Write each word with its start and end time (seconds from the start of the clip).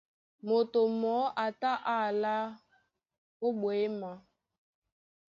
Moto 0.45 0.79
mɔɔ́ 1.01 1.25
a 1.43 1.45
tá 1.61 1.71
á 1.91 1.93
alá 2.07 2.33
ó 3.45 3.47
ɓwěma. 3.59 4.11